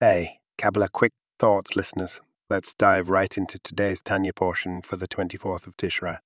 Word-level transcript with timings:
Hey, 0.00 0.40
Kabbalah 0.58 0.90
quick 0.92 1.12
thoughts, 1.38 1.76
listeners. 1.76 2.20
Let's 2.50 2.74
dive 2.74 3.08
right 3.08 3.34
into 3.38 3.58
today's 3.58 4.02
Tanya 4.02 4.34
portion 4.34 4.82
for 4.82 4.96
the 4.96 5.08
24th 5.08 5.66
of 5.66 5.78
Tishrei. 5.78 6.18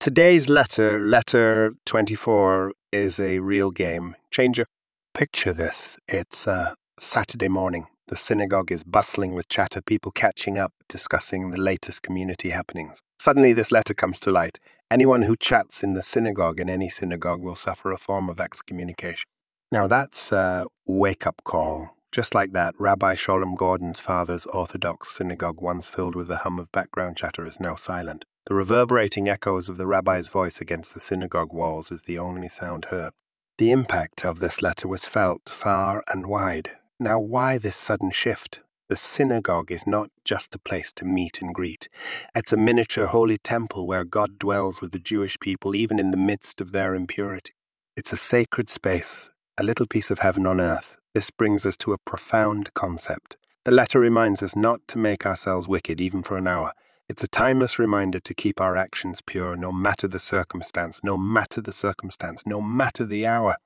Today's 0.00 0.48
letter, 0.48 0.98
letter 0.98 1.74
24, 1.86 2.72
is 2.90 3.20
a 3.20 3.38
real 3.38 3.70
game 3.70 4.16
changer. 4.32 4.66
Picture 5.12 5.52
this 5.52 5.96
it's 6.08 6.48
a 6.48 6.74
Saturday 6.98 7.48
morning. 7.48 7.86
The 8.08 8.16
synagogue 8.16 8.72
is 8.72 8.82
bustling 8.82 9.32
with 9.32 9.48
chatter, 9.48 9.80
people 9.80 10.10
catching 10.10 10.58
up, 10.58 10.72
discussing 10.88 11.50
the 11.52 11.60
latest 11.60 12.02
community 12.02 12.50
happenings. 12.50 13.00
Suddenly, 13.18 13.52
this 13.52 13.70
letter 13.70 13.94
comes 13.94 14.18
to 14.20 14.32
light. 14.32 14.58
Anyone 14.90 15.22
who 15.22 15.36
chats 15.36 15.82
in 15.82 15.94
the 15.94 16.02
synagogue 16.02 16.60
in 16.60 16.68
any 16.68 16.88
synagogue 16.88 17.42
will 17.42 17.54
suffer 17.54 17.90
a 17.92 17.98
form 17.98 18.28
of 18.28 18.40
excommunication. 18.40 19.24
Now, 19.72 19.88
that's 19.88 20.30
a 20.30 20.66
wake 20.86 21.26
up 21.26 21.42
call 21.44 21.94
just 22.14 22.32
like 22.32 22.52
that, 22.52 22.76
Rabbi 22.78 23.16
Sholem 23.16 23.56
Gordon's 23.56 23.98
father's 23.98 24.46
Orthodox 24.46 25.10
synagogue, 25.10 25.60
once 25.60 25.90
filled 25.90 26.14
with 26.14 26.28
the 26.28 26.36
hum 26.36 26.60
of 26.60 26.70
background 26.70 27.16
chatter, 27.16 27.44
is 27.44 27.58
now 27.58 27.74
silent. 27.74 28.24
The 28.46 28.54
reverberating 28.54 29.28
echoes 29.28 29.68
of 29.68 29.78
the 29.78 29.86
rabbi's 29.88 30.28
voice 30.28 30.60
against 30.60 30.94
the 30.94 31.00
synagogue 31.00 31.52
walls 31.52 31.90
is 31.90 32.02
the 32.02 32.20
only 32.20 32.48
sound 32.48 32.84
heard. 32.84 33.10
The 33.58 33.72
impact 33.72 34.24
of 34.24 34.38
this 34.38 34.62
letter 34.62 34.86
was 34.86 35.06
felt 35.06 35.48
far 35.48 36.04
and 36.06 36.26
wide. 36.26 36.70
Now, 37.00 37.18
why 37.18 37.58
this 37.58 37.76
sudden 37.76 38.12
shift? 38.12 38.60
The 38.94 38.98
synagogue 38.98 39.72
is 39.72 39.88
not 39.88 40.10
just 40.24 40.54
a 40.54 40.58
place 40.60 40.92
to 40.92 41.04
meet 41.04 41.42
and 41.42 41.52
greet. 41.52 41.88
It's 42.32 42.52
a 42.52 42.56
miniature 42.56 43.06
holy 43.06 43.38
temple 43.38 43.88
where 43.88 44.04
God 44.04 44.38
dwells 44.38 44.80
with 44.80 44.92
the 44.92 45.00
Jewish 45.00 45.36
people 45.40 45.74
even 45.74 45.98
in 45.98 46.12
the 46.12 46.16
midst 46.16 46.60
of 46.60 46.70
their 46.70 46.94
impurity. 46.94 47.54
It's 47.96 48.12
a 48.12 48.16
sacred 48.16 48.70
space, 48.70 49.32
a 49.58 49.64
little 49.64 49.88
piece 49.88 50.12
of 50.12 50.20
heaven 50.20 50.46
on 50.46 50.60
earth, 50.60 50.96
this 51.12 51.32
brings 51.32 51.66
us 51.66 51.76
to 51.78 51.92
a 51.92 51.98
profound 51.98 52.72
concept. 52.74 53.36
The 53.64 53.72
letter 53.72 53.98
reminds 53.98 54.44
us 54.44 54.54
not 54.54 54.86
to 54.86 54.98
make 54.98 55.26
ourselves 55.26 55.66
wicked 55.66 56.00
even 56.00 56.22
for 56.22 56.36
an 56.36 56.46
hour. 56.46 56.70
It's 57.08 57.24
a 57.24 57.26
timeless 57.42 57.80
reminder 57.80 58.20
to 58.20 58.32
keep 58.32 58.60
our 58.60 58.76
actions 58.76 59.20
pure 59.26 59.56
no 59.56 59.72
matter 59.72 60.06
the 60.06 60.20
circumstance, 60.20 61.00
no 61.02 61.16
matter 61.16 61.60
the 61.60 61.72
circumstance, 61.72 62.44
no 62.46 62.60
matter 62.60 63.04
the 63.04 63.26
hour. 63.26 63.56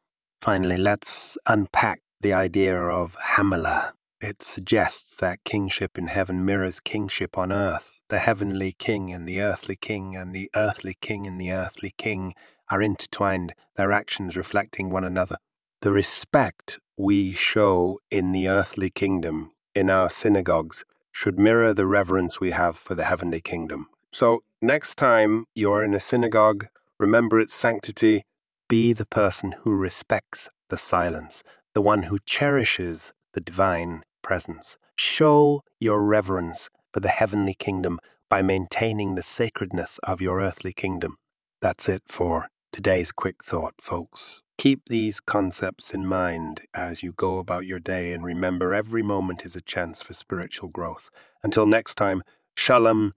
Finally, 0.41 0.79
let's 0.79 1.37
unpack 1.47 2.01
the 2.23 2.33
idea 2.33 2.81
of 2.81 3.15
Hamelach. 3.37 3.93
It 4.21 4.43
suggests 4.43 5.17
that 5.19 5.45
kingship 5.45 5.97
in 5.97 6.09
heaven 6.09 6.45
mirrors 6.45 6.81
kingship 6.81 7.39
on 7.39 7.53
earth. 7.53 8.03
The 8.09 8.19
heavenly 8.19 8.73
king 8.73 9.13
and 9.13 9.29
the 9.29 9.41
earthly 9.41 9.77
king 9.77 10.17
and 10.17 10.35
the 10.35 10.51
earthly 10.57 10.97
king 11.01 11.25
and 11.25 11.41
the 11.41 11.53
earthly 11.53 11.95
king 11.97 12.35
are 12.69 12.83
intertwined, 12.83 13.55
their 13.77 13.93
actions 13.93 14.37
reflecting 14.37 14.91
one 14.91 15.05
another. 15.05 15.37
The 15.83 15.93
respect 15.93 16.81
we 16.97 17.33
show 17.33 18.01
in 18.11 18.33
the 18.33 18.49
earthly 18.49 18.91
kingdom 18.91 19.53
in 19.73 19.89
our 19.89 20.11
synagogues 20.11 20.85
should 21.13 21.39
mirror 21.39 21.73
the 21.73 21.87
reverence 21.87 22.41
we 22.41 22.51
have 22.51 22.77
for 22.77 22.97
the 22.97 23.05
heavenly 23.05 23.41
kingdom. 23.41 23.87
So, 24.13 24.43
next 24.61 24.97
time 24.97 25.45
you're 25.55 25.85
in 25.85 25.95
a 25.95 26.01
synagogue, 26.01 26.67
remember 26.99 27.39
its 27.39 27.55
sanctity. 27.55 28.25
Be 28.69 28.93
the 28.93 29.07
person 29.07 29.55
who 29.61 29.77
respects 29.77 30.49
the 30.71 30.77
silence, 30.77 31.45
the 31.75 31.83
one 31.83 32.05
who 32.05 32.19
cherishes 32.27 33.13
the 33.33 33.41
divine 33.41 34.03
presence. 34.29 34.77
Show 34.95 35.63
your 35.81 36.05
reverence 36.05 36.69
for 36.93 37.01
the 37.01 37.09
heavenly 37.09 37.55
kingdom 37.55 37.99
by 38.29 38.43
maintaining 38.43 39.15
the 39.15 39.23
sacredness 39.23 39.97
of 40.03 40.21
your 40.21 40.39
earthly 40.39 40.75
kingdom. 40.75 41.17
That's 41.63 41.89
it 41.89 42.03
for 42.07 42.51
today's 42.71 43.11
quick 43.11 43.43
thought, 43.43 43.77
folks. 43.81 44.43
Keep 44.59 44.91
these 44.91 45.19
concepts 45.19 45.95
in 45.95 46.05
mind 46.05 46.61
as 46.75 47.03
you 47.03 47.13
go 47.13 47.39
about 47.39 47.65
your 47.65 47.81
day 47.81 48.13
and 48.13 48.23
remember 48.23 48.75
every 48.75 49.03
moment 49.03 49.47
is 49.47 49.57
a 49.57 49.63
chance 49.63 50.03
for 50.03 50.13
spiritual 50.13 50.69
growth. 50.69 51.09
Until 51.43 51.65
next 51.65 51.95
time, 51.95 52.23
Shalom. 52.55 53.15